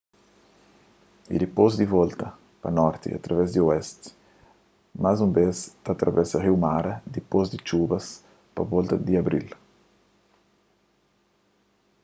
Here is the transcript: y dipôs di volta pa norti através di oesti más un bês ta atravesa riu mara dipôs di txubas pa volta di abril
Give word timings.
y 1.33 1.35
dipôs 1.43 1.71
di 1.77 1.85
volta 1.95 2.27
pa 2.61 2.69
norti 2.79 3.09
através 3.19 3.47
di 3.51 3.59
oesti 3.67 4.09
más 5.03 5.17
un 5.25 5.31
bês 5.37 5.57
ta 5.83 5.89
atravesa 5.93 6.37
riu 6.45 6.57
mara 6.67 6.93
dipôs 7.15 7.45
di 7.49 7.57
txubas 7.65 8.05
pa 8.53 8.61
volta 8.73 8.95
di 9.07 9.13
abril 9.21 9.47